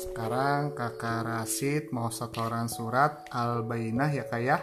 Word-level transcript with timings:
sekarang 0.00 0.72
kakak 0.72 1.28
Rasid 1.28 1.92
mau 1.92 2.08
setoran 2.08 2.72
surat 2.72 3.20
Al-Bainah 3.28 4.08
ya 4.08 4.24
kak 4.24 4.40
ya? 4.40 4.56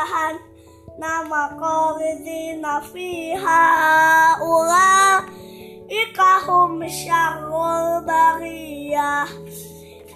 nari 0.00 0.08
jahan 0.08 0.40
nama 0.96 1.60
qalidina 1.60 2.80
fiha 2.88 4.40
ula 4.40 5.20
ikahum 5.88 6.80
syarrul 6.88 8.00
bariyah. 8.08 9.28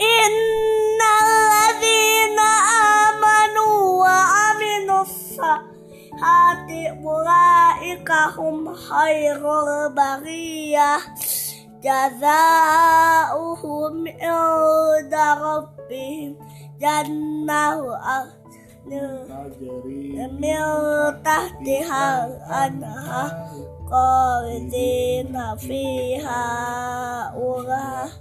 Innalladzina 0.00 2.48
amanu 3.12 4.00
wa 4.00 4.16
aminus 4.52 5.36
hati 6.16 6.88
ulaika 7.04 8.32
hum 8.36 8.68
khairul 8.72 9.92
bariyah. 9.92 11.00
Jazaohum 11.84 13.28
inda 14.08 15.36
rabbihim 18.84 20.12
jannahu 20.12 20.36
min 20.36 20.60
tahtihal 21.24 22.36
anhar 22.44 23.32
khalidina 23.88 25.56
fiha 25.56 26.44
ulah 27.32 28.12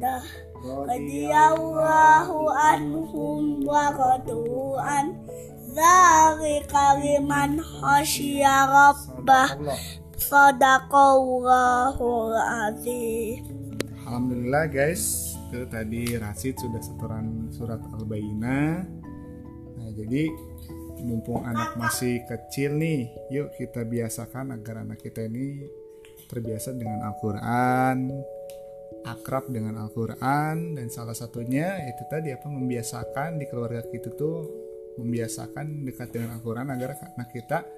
dah 0.00 0.24
radiyallahu 0.64 2.48
anhum 2.48 3.60
wa 3.68 3.92
radu'an 3.92 5.20
Zalika 5.74 7.02
liman 7.02 7.58
khasyiya 7.58 8.70
rabbah 8.70 9.58
Sadaqallahul 10.14 12.38
azim 12.38 13.42
Alhamdulillah 14.04 14.68
guys, 14.70 15.34
itu 15.50 15.66
tadi 15.66 16.14
Rasid 16.14 16.54
sudah 16.60 16.78
setoran 16.78 17.50
surat 17.50 17.82
Al-Bainah. 17.98 18.86
Jadi 19.94 20.28
mumpung 21.04 21.46
anak 21.46 21.78
masih 21.78 22.22
kecil 22.26 22.74
nih, 22.76 23.08
yuk 23.30 23.54
kita 23.54 23.86
biasakan 23.86 24.56
agar 24.58 24.82
anak 24.82 25.00
kita 25.00 25.26
ini 25.26 25.64
terbiasa 26.26 26.72
dengan 26.74 27.04
Al-Qur'an, 27.06 28.08
akrab 29.04 29.52
dengan 29.52 29.76
Al-Qur'an 29.84 30.74
dan 30.74 30.88
salah 30.88 31.12
satunya 31.12 31.76
itu 31.84 32.02
tadi 32.08 32.32
apa 32.32 32.48
membiasakan 32.48 33.36
di 33.36 33.44
keluarga 33.46 33.84
kita 33.84 34.10
tuh 34.16 34.48
membiasakan 34.96 35.84
dekat 35.84 36.14
dengan 36.14 36.40
Al-Qur'an 36.40 36.72
agar 36.72 36.96
anak 36.96 37.28
kita 37.30 37.68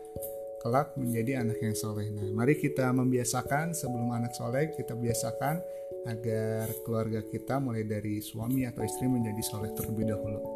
kelak 0.63 0.95
menjadi 0.99 1.43
anak 1.43 1.59
yang 1.63 1.77
soleh. 1.77 2.11
Nah, 2.11 2.27
mari 2.33 2.59
kita 2.59 2.91
membiasakan 2.91 3.75
sebelum 3.75 4.11
anak 4.15 4.33
soleh 4.35 4.73
kita 4.75 4.95
biasakan 4.95 5.63
agar 6.07 6.71
keluarga 6.87 7.21
kita 7.27 7.59
mulai 7.59 7.83
dari 7.83 8.23
suami 8.23 8.63
atau 8.63 8.87
istri 8.87 9.11
menjadi 9.11 9.43
soleh 9.43 9.75
terlebih 9.75 10.07
dahulu. 10.07 10.56